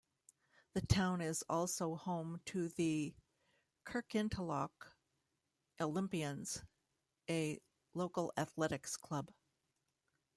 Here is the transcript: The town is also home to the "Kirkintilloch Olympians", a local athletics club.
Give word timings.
The 0.73 0.81
town 0.81 1.21
is 1.21 1.43
also 1.47 1.93
home 1.93 2.41
to 2.45 2.69
the 2.69 3.13
"Kirkintilloch 3.85 4.93
Olympians", 5.79 6.63
a 7.29 7.59
local 7.93 8.33
athletics 8.35 8.97
club. 8.97 9.31